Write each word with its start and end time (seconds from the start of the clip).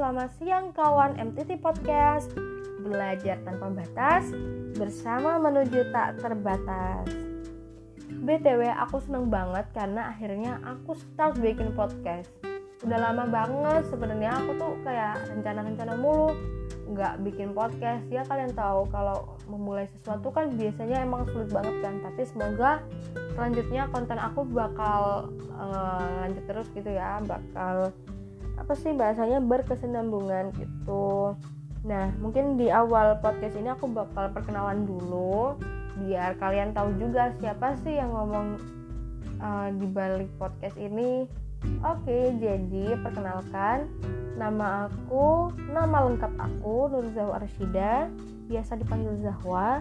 selamat 0.00 0.32
siang 0.40 0.72
kawan 0.72 1.12
MTT 1.20 1.60
Podcast. 1.60 2.32
Belajar 2.80 3.36
tanpa 3.44 3.68
batas 3.68 4.32
bersama 4.80 5.36
menuju 5.36 5.92
tak 5.92 6.16
terbatas. 6.24 7.04
BTW 8.08 8.64
aku 8.80 8.96
seneng 9.04 9.28
banget 9.28 9.68
karena 9.76 10.08
akhirnya 10.08 10.56
aku 10.64 10.96
start 10.96 11.36
bikin 11.44 11.76
podcast. 11.76 12.32
Udah 12.80 12.96
lama 12.96 13.28
banget 13.28 13.92
sebenarnya 13.92 14.40
aku 14.40 14.50
tuh 14.56 14.72
kayak 14.88 15.20
rencana-rencana 15.36 15.92
mulu. 16.00 16.32
Nggak 16.88 17.20
bikin 17.20 17.52
podcast. 17.52 18.08
Ya 18.08 18.24
kalian 18.24 18.56
tahu 18.56 18.88
kalau 18.88 19.36
memulai 19.52 19.84
sesuatu 19.84 20.32
kan 20.32 20.48
biasanya 20.56 21.04
emang 21.04 21.28
sulit 21.28 21.52
banget 21.52 21.76
kan. 21.84 22.00
Tapi 22.00 22.24
semoga 22.24 22.80
selanjutnya 23.36 23.84
konten 23.92 24.16
aku 24.16 24.48
bakal 24.48 25.28
uh, 25.60 26.24
lanjut 26.24 26.44
terus 26.48 26.72
gitu 26.72 26.88
ya. 26.88 27.20
Bakal 27.20 27.92
apa 28.60 28.72
sih 28.76 28.92
bahasanya 28.92 29.40
berkesinambungan 29.40 30.52
gitu. 30.60 31.34
Nah 31.88 32.12
mungkin 32.20 32.60
di 32.60 32.68
awal 32.68 33.16
podcast 33.24 33.56
ini 33.56 33.72
aku 33.72 33.88
bakal 33.88 34.28
perkenalan 34.36 34.84
dulu 34.84 35.56
biar 36.04 36.36
kalian 36.36 36.76
tahu 36.76 36.92
juga 37.00 37.32
siapa 37.40 37.76
sih 37.80 37.96
yang 37.96 38.12
ngomong 38.12 38.60
uh, 39.40 39.68
di 39.72 39.86
balik 39.88 40.28
podcast 40.36 40.76
ini. 40.76 41.24
Oke 41.84 42.36
jadi 42.40 42.96
perkenalkan 43.00 43.88
nama 44.40 44.88
aku 44.88 45.52
nama 45.68 46.08
lengkap 46.08 46.32
aku 46.40 46.88
Nur 46.88 47.04
Zahwa 47.12 47.40
Arshida 47.40 48.08
biasa 48.48 48.76
dipanggil 48.76 49.16
Zahwa. 49.24 49.80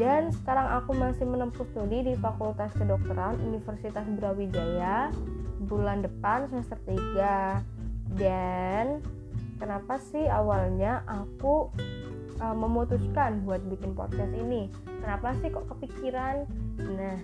Dan 0.00 0.32
sekarang 0.32 0.80
aku 0.80 0.96
masih 0.96 1.28
menempuh 1.28 1.66
studi 1.76 2.00
di 2.00 2.14
Fakultas 2.16 2.72
Kedokteran 2.72 3.36
Universitas 3.44 4.08
Brawijaya 4.16 5.12
bulan 5.68 6.00
depan 6.00 6.48
semester 6.48 6.80
3 6.88 7.79
dan 8.16 9.04
kenapa 9.60 10.00
sih 10.10 10.26
awalnya 10.26 11.04
aku 11.06 11.70
uh, 12.40 12.56
memutuskan 12.56 13.44
buat 13.44 13.60
bikin 13.68 13.92
podcast 13.94 14.32
ini? 14.34 14.72
Kenapa 15.04 15.36
sih 15.38 15.52
kok 15.52 15.68
kepikiran? 15.76 16.48
Nah 16.80 17.18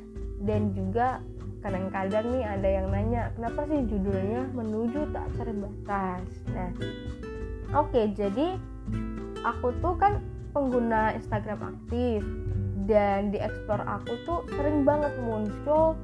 dan 0.44 0.76
juga 0.76 1.24
kadang-kadang 1.64 2.30
nih 2.30 2.44
ada 2.46 2.68
yang 2.68 2.86
nanya 2.92 3.32
kenapa 3.34 3.66
sih 3.66 3.82
judulnya 3.88 4.46
menuju 4.54 5.10
tak 5.10 5.26
terbatas? 5.40 6.28
Nah 6.52 6.70
oke 7.74 7.90
okay, 7.90 8.12
jadi 8.14 8.54
aku 9.42 9.74
tuh 9.82 9.96
kan 9.98 10.22
pengguna 10.54 11.16
Instagram 11.16 11.74
aktif 11.74 12.22
dan 12.86 13.34
di 13.34 13.42
explore 13.42 13.82
aku 13.82 14.14
tuh 14.22 14.40
sering 14.54 14.86
banget 14.86 15.10
muncul 15.18 15.98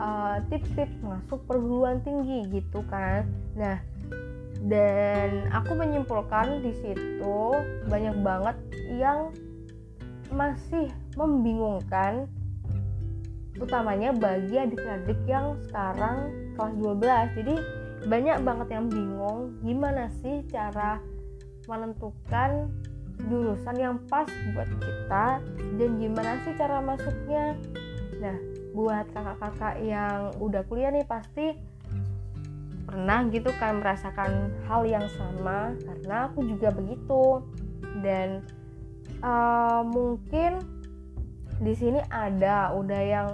uh, 0.00 0.40
tips-tips 0.48 0.96
uh, 1.04 1.20
masuk 1.20 1.40
perguruan 1.44 2.00
tinggi 2.00 2.48
gitu 2.48 2.80
kan. 2.88 3.28
Nah 3.54 3.76
dan 4.64 5.48
aku 5.52 5.76
menyimpulkan 5.76 6.64
di 6.64 6.72
situ 6.80 7.38
banyak 7.88 8.16
banget 8.24 8.56
yang 8.96 9.28
masih 10.32 10.88
membingungkan 11.20 12.26
utamanya 13.60 14.10
bagi 14.16 14.56
adik-adik 14.58 15.20
yang 15.28 15.54
sekarang 15.68 16.32
kelas 16.58 16.74
12 16.80 17.38
jadi 17.38 17.54
banyak 18.08 18.38
banget 18.42 18.68
yang 18.72 18.86
bingung 18.88 19.54
gimana 19.62 20.10
sih 20.20 20.42
cara 20.50 20.98
menentukan 21.68 22.68
jurusan 23.30 23.76
yang 23.78 23.96
pas 24.10 24.26
buat 24.52 24.68
kita 24.68 25.26
dan 25.78 25.90
gimana 25.96 26.36
sih 26.44 26.52
cara 26.58 26.82
masuknya. 26.82 27.56
Nah 28.20 28.36
buat 28.74 29.06
kakak-kakak 29.14 29.74
yang 29.86 30.34
udah 30.42 30.62
kuliah 30.66 30.90
nih 30.90 31.06
pasti 31.06 31.54
pernah 32.94 33.26
gitu 33.26 33.50
kan 33.58 33.82
merasakan 33.82 34.54
hal 34.70 34.86
yang 34.86 35.02
sama 35.18 35.74
karena 35.82 36.30
aku 36.30 36.46
juga 36.46 36.70
begitu. 36.70 37.42
Dan 38.06 38.46
uh, 39.18 39.82
mungkin 39.82 40.62
di 41.58 41.74
sini 41.74 41.98
ada 42.06 42.70
udah 42.70 43.02
yang 43.02 43.28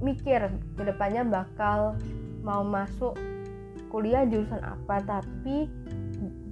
mikir 0.00 0.48
ke 0.80 0.82
depannya 0.82 1.28
bakal 1.28 2.00
mau 2.40 2.64
masuk 2.64 3.12
kuliah 3.92 4.24
jurusan 4.24 4.64
apa 4.64 5.00
tapi 5.04 5.68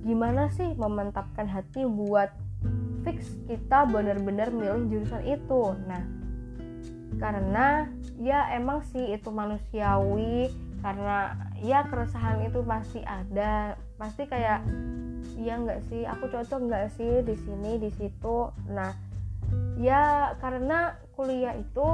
gimana 0.04 0.52
sih 0.52 0.76
memantapkan 0.76 1.48
hati 1.48 1.88
buat 1.88 2.28
fix 3.08 3.40
kita 3.48 3.88
bener-bener 3.88 4.52
milih 4.52 4.84
jurusan 4.92 5.24
itu? 5.24 5.72
Nah 5.88 6.04
karena 7.16 7.88
ya 8.20 8.52
emang 8.52 8.84
sih 8.84 9.16
itu 9.16 9.32
manusiawi 9.32 10.52
karena 10.82 11.38
ya 11.62 11.86
keresahan 11.86 12.42
itu 12.42 12.60
pasti 12.66 13.00
ada. 13.06 13.78
Pasti 13.96 14.26
kayak 14.26 14.66
iya 15.38 15.54
nggak 15.62 15.80
sih? 15.86 16.02
Aku 16.04 16.26
cocok 16.26 16.60
nggak 16.68 16.86
sih 16.98 17.22
di 17.22 17.38
sini 17.38 17.78
di 17.78 17.90
situ? 17.94 18.50
Nah 18.66 18.90
ya 19.78 20.34
karena 20.42 20.98
kuliah 21.14 21.54
itu 21.54 21.86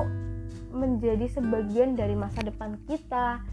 menjadi 0.73 1.29
sebagian 1.29 1.95
dari 1.95 2.17
masa 2.17 2.41
depan 2.41 2.81
kita. 2.89 3.45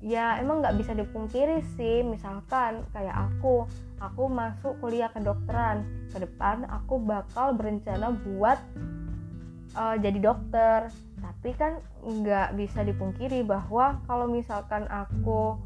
Ya 0.00 0.40
emang 0.40 0.64
nggak 0.64 0.80
bisa 0.80 0.96
dipungkiri 0.96 1.60
sih. 1.76 2.00
Misalkan 2.00 2.88
kayak 2.96 3.28
aku 3.28 3.68
aku 4.00 4.24
masuk 4.32 4.80
kuliah 4.80 5.12
kedokteran. 5.12 5.84
Ke 6.08 6.24
depan 6.24 6.64
aku 6.64 6.96
bakal 6.96 7.52
berencana 7.52 8.16
buat 8.24 8.56
uh, 9.76 10.00
jadi 10.00 10.16
dokter 10.16 10.88
tapi 11.18 11.54
kan 11.54 11.82
nggak 12.02 12.54
bisa 12.58 12.82
dipungkiri 12.82 13.42
bahwa 13.46 13.98
kalau 14.06 14.26
misalkan 14.30 14.86
aku 14.90 15.58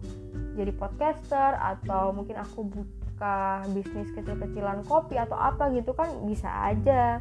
jadi 0.56 0.72
podcaster 0.76 1.56
atau 1.56 2.12
mungkin 2.12 2.36
aku 2.40 2.68
buka 2.68 3.64
bisnis 3.72 4.12
kecil-kecilan 4.12 4.84
kopi 4.84 5.16
atau 5.16 5.36
apa 5.36 5.72
gitu 5.72 5.92
kan 5.96 6.08
bisa 6.28 6.48
aja. 6.48 7.20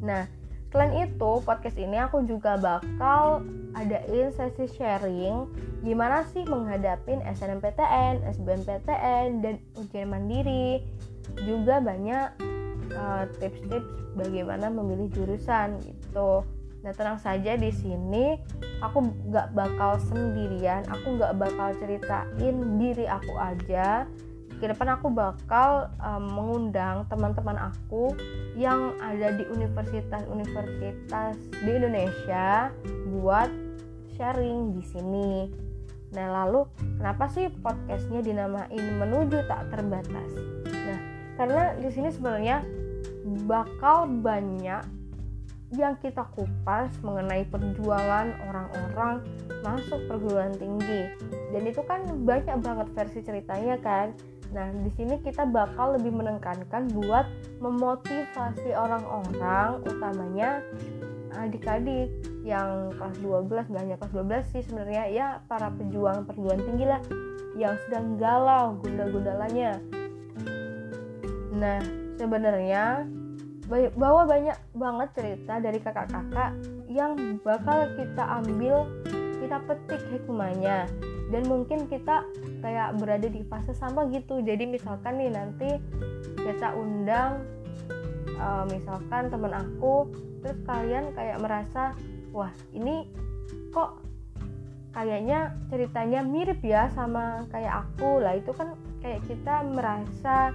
Nah 0.00 0.24
selain 0.72 1.06
itu 1.06 1.32
podcast 1.46 1.78
ini 1.78 2.00
aku 2.00 2.26
juga 2.26 2.58
bakal 2.58 3.46
adain 3.78 4.30
sesi 4.34 4.66
sharing 4.74 5.46
gimana 5.84 6.24
sih 6.32 6.42
menghadapi 6.48 7.20
SNMPTN, 7.22 8.24
SBMPTN, 8.24 9.44
dan 9.44 9.60
ujian 9.76 10.08
mandiri. 10.08 10.80
Juga 11.44 11.80
banyak 11.80 12.40
uh, 12.96 13.24
tips-tips 13.40 14.16
bagaimana 14.16 14.70
memilih 14.72 15.10
jurusan 15.12 15.80
gitu 15.84 16.44
Nah 16.84 16.92
tenang 16.92 17.16
saja 17.16 17.56
di 17.56 17.72
sini 17.72 18.36
aku 18.84 19.08
nggak 19.32 19.56
bakal 19.56 19.96
sendirian, 20.04 20.84
aku 20.92 21.16
nggak 21.16 21.32
bakal 21.40 21.72
ceritain 21.80 22.76
diri 22.76 23.08
aku 23.08 23.32
aja. 23.40 24.04
Ke 24.60 24.70
depan 24.70 25.00
aku 25.00 25.08
bakal 25.10 25.88
um, 25.98 26.28
mengundang 26.28 27.08
teman-teman 27.08 27.56
aku 27.72 28.12
yang 28.54 28.94
ada 29.00 29.32
di 29.34 29.48
universitas-universitas 29.48 31.40
di 31.64 31.70
Indonesia 31.72 32.68
buat 33.16 33.48
sharing 34.14 34.76
di 34.76 34.82
sini. 34.84 35.32
Nah 36.14 36.44
lalu 36.44 36.68
kenapa 37.00 37.26
sih 37.32 37.50
podcastnya 37.50 38.22
dinamain 38.22 38.84
menuju 39.00 39.48
tak 39.48 39.72
terbatas? 39.72 40.30
Nah 40.68 41.00
karena 41.34 41.74
di 41.80 41.90
sini 41.90 42.12
sebenarnya 42.14 42.62
bakal 43.48 44.06
banyak 44.06 44.84
yang 45.78 45.94
kita 45.98 46.24
kupas 46.34 46.90
mengenai 47.02 47.46
perjuangan 47.48 48.34
orang-orang 48.50 49.14
masuk 49.62 50.00
perguruan 50.06 50.54
tinggi. 50.56 51.10
Dan 51.50 51.62
itu 51.66 51.80
kan 51.86 52.04
banyak 52.24 52.58
banget 52.62 52.88
versi 52.94 53.20
ceritanya 53.22 53.76
kan? 53.80 54.14
Nah 54.54 54.70
di 54.70 54.90
sini 54.94 55.18
kita 55.18 55.46
bakal 55.50 55.98
lebih 55.98 56.14
menekankan 56.14 56.86
buat 56.94 57.26
memotivasi 57.58 58.70
orang-orang 58.76 59.82
utamanya 59.82 60.62
adik-adik 61.34 62.14
yang 62.46 62.94
kelas 62.94 63.18
12 63.18 63.66
banyak 63.66 63.96
kelas 63.98 64.14
12 64.14 64.52
sih 64.54 64.62
sebenarnya. 64.62 65.04
Ya 65.10 65.26
para 65.50 65.74
pejuang 65.74 66.22
perguruan 66.28 66.62
tinggi 66.62 66.86
lah 66.86 67.02
yang 67.58 67.74
sedang 67.86 68.14
galau 68.14 68.78
gunda-gundalanya. 68.78 69.82
Nah 71.54 71.82
sebenarnya 72.14 73.06
bahwa 73.70 74.28
banyak 74.28 74.58
banget 74.76 75.08
cerita 75.16 75.56
dari 75.56 75.78
kakak-kakak 75.80 76.52
yang 76.88 77.16
bakal 77.40 77.88
kita 77.96 78.24
ambil 78.42 78.84
kita 79.40 79.56
petik 79.64 80.02
hikmahnya. 80.12 80.88
Dan 81.32 81.48
mungkin 81.48 81.88
kita 81.88 82.22
kayak 82.60 83.00
berada 83.00 83.26
di 83.26 83.42
fase 83.48 83.72
sama 83.72 84.06
gitu. 84.12 84.44
Jadi 84.44 84.68
misalkan 84.68 85.16
nih 85.16 85.32
nanti 85.32 85.80
kita 86.36 86.76
undang 86.76 87.44
uh, 88.36 88.64
misalkan 88.68 89.32
temen 89.32 89.52
aku 89.52 90.08
terus 90.44 90.60
kalian 90.68 91.16
kayak 91.16 91.40
merasa 91.40 91.96
wah 92.36 92.52
ini 92.76 93.08
kok 93.72 94.04
kayaknya 94.92 95.56
ceritanya 95.72 96.20
mirip 96.20 96.60
ya 96.60 96.92
sama 96.92 97.48
kayak 97.48 97.88
aku. 97.88 98.20
Lah 98.20 98.36
itu 98.36 98.52
kan 98.52 98.76
kayak 99.00 99.24
kita 99.24 99.64
merasa 99.72 100.52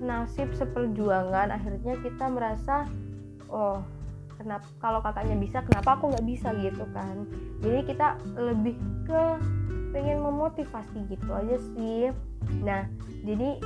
nasib 0.00 0.48
seperjuangan 0.56 1.52
akhirnya 1.52 1.96
kita 2.00 2.24
merasa 2.32 2.88
oh 3.52 3.84
kenapa 4.40 4.64
kalau 4.80 5.04
kakaknya 5.04 5.36
bisa 5.36 5.60
kenapa 5.60 6.00
aku 6.00 6.08
nggak 6.16 6.26
bisa? 6.26 6.48
gitu 6.56 6.84
kan. 6.96 7.28
Jadi 7.60 7.78
kita 7.92 8.16
lebih 8.40 8.74
ke 9.04 9.22
pengen 9.92 10.24
memotivasi 10.24 11.04
gitu 11.12 11.28
aja 11.28 11.56
sih. 11.76 12.08
Nah 12.64 12.88
jadi 13.28 13.60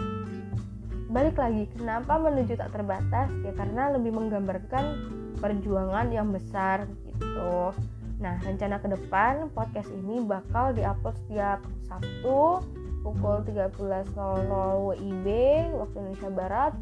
balik 1.15 1.39
lagi 1.39 1.71
kenapa 1.79 2.19
menuju 2.19 2.59
tak 2.59 2.75
terbatas? 2.75 3.31
Ya 3.47 3.55
karena 3.55 3.95
lebih 3.95 4.11
menggambarkan 4.11 4.85
perjuangan 5.39 6.11
yang 6.11 6.35
besar 6.35 6.91
gitu. 7.07 7.71
Nah 8.19 8.35
rencana 8.43 8.83
ke 8.83 8.89
depan 8.91 9.53
podcast 9.55 9.93
ini 9.95 10.27
bakal 10.27 10.75
diupload 10.75 11.15
setiap 11.27 11.63
Sabtu 11.87 12.65
pukul 13.05 13.45
13.00 13.45 14.17
WIB 14.89 15.27
waktu 15.77 15.97
Indonesia 16.01 16.31
Barat. 16.33 16.73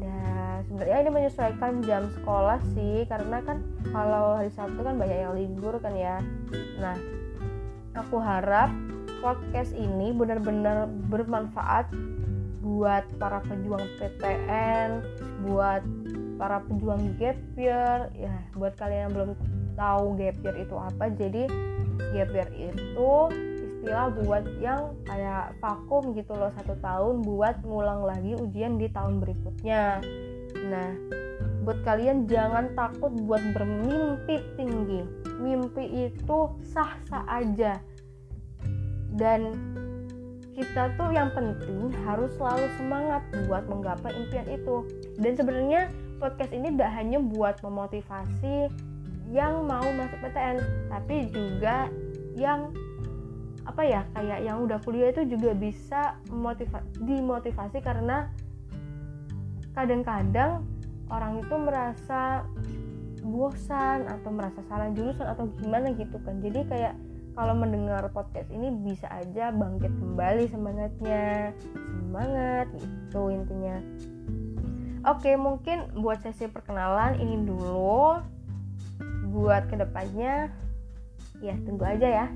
Dan 0.00 0.64
sebenarnya 0.64 0.98
ini 1.04 1.10
menyesuaikan 1.12 1.84
jam 1.84 2.08
sekolah 2.16 2.58
sih 2.72 3.04
karena 3.04 3.44
kan 3.44 3.60
kalau 3.92 4.40
hari 4.40 4.48
Sabtu 4.48 4.80
kan 4.80 4.96
banyak 4.96 5.18
yang 5.20 5.36
libur 5.36 5.76
kan 5.78 5.92
ya. 5.92 6.24
Nah 6.80 6.96
aku 7.92 8.16
harap 8.16 8.72
podcast 9.20 9.76
ini 9.76 10.16
benar-benar 10.16 10.88
bermanfaat 11.12 11.92
buat 12.64 13.04
para 13.18 13.42
pejuang 13.44 13.84
PTN 13.98 15.02
buat 15.46 15.82
para 16.38 16.62
pejuang 16.62 17.18
gap 17.18 17.38
year 17.58 18.12
ya 18.14 18.34
buat 18.54 18.78
kalian 18.78 19.10
yang 19.10 19.12
belum 19.14 19.30
tahu 19.74 20.14
gap 20.16 20.36
year 20.42 20.56
itu 20.56 20.74
apa. 20.78 21.04
Jadi 21.12 21.42
gap 22.14 22.30
year 22.30 22.50
itu 22.54 23.12
istilah 23.78 24.10
buat 24.10 24.44
yang 24.58 24.98
kayak 25.06 25.54
vakum 25.62 26.10
gitu 26.18 26.34
loh 26.34 26.50
satu 26.58 26.74
tahun 26.82 27.22
buat 27.22 27.62
ngulang 27.62 28.02
lagi 28.02 28.34
ujian 28.34 28.74
di 28.74 28.90
tahun 28.90 29.22
berikutnya. 29.22 30.02
Nah 30.66 30.90
buat 31.62 31.78
kalian 31.86 32.26
jangan 32.26 32.74
takut 32.74 33.14
buat 33.22 33.40
bermimpi 33.54 34.42
tinggi. 34.58 35.06
Mimpi 35.38 36.10
itu 36.10 36.38
sah-sah 36.74 37.22
aja. 37.30 37.78
Dan 39.14 39.54
kita 40.58 40.90
tuh 40.98 41.14
yang 41.14 41.30
penting 41.30 41.94
harus 42.02 42.34
selalu 42.34 42.66
semangat 42.82 43.22
buat 43.46 43.62
menggapai 43.70 44.10
impian 44.10 44.48
itu. 44.50 44.90
Dan 45.22 45.38
sebenarnya 45.38 45.86
podcast 46.18 46.50
ini 46.50 46.74
tidak 46.74 46.98
hanya 46.98 47.22
buat 47.22 47.62
memotivasi 47.62 48.66
yang 49.30 49.68
mau 49.70 49.84
masuk 49.84 50.18
PTN 50.24 50.56
tapi 50.88 51.28
juga 51.30 51.86
yang 52.34 52.72
apa 53.68 53.84
ya 53.84 54.00
kayak 54.16 54.48
yang 54.48 54.64
udah 54.64 54.80
kuliah 54.80 55.12
itu 55.12 55.28
juga 55.28 55.52
bisa 55.52 56.16
motiva 56.32 56.80
dimotivasi 57.04 57.84
karena 57.84 58.32
kadang-kadang 59.76 60.64
orang 61.12 61.44
itu 61.44 61.54
merasa 61.60 62.48
bosan 63.20 64.08
atau 64.08 64.30
merasa 64.32 64.64
salah 64.72 64.88
jurusan 64.96 65.28
atau 65.28 65.52
gimana 65.60 65.92
gitu 65.92 66.16
kan. 66.24 66.40
Jadi 66.40 66.64
kayak 66.64 66.94
kalau 67.36 67.54
mendengar 67.54 68.02
podcast 68.10 68.48
ini 68.50 68.72
bisa 68.82 69.06
aja 69.12 69.52
bangkit 69.52 69.92
kembali 70.00 70.48
semangatnya 70.48 71.52
semangat 71.76 72.66
itu 72.80 73.22
intinya. 73.30 73.76
Oke 75.06 75.36
mungkin 75.36 75.92
buat 76.00 76.24
sesi 76.24 76.48
perkenalan 76.48 77.20
ini 77.20 77.44
dulu. 77.44 78.18
Buat 79.28 79.68
ke 79.68 79.76
depannya 79.76 80.48
ya 81.38 81.54
tunggu 81.62 81.86
aja 81.86 82.08
ya 82.08 82.26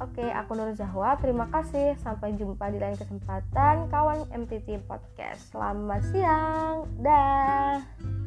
Oke, 0.00 0.24
aku 0.24 0.56
Nur 0.56 0.72
Zahwa. 0.72 1.18
Terima 1.20 1.50
kasih. 1.52 1.98
Sampai 2.00 2.32
jumpa 2.38 2.72
di 2.72 2.78
lain 2.80 2.96
kesempatan 2.96 3.90
kawan 3.92 4.24
MTT 4.32 4.88
Podcast. 4.88 5.52
Selamat 5.52 6.00
siang. 6.08 6.88
Dah. 7.02 8.21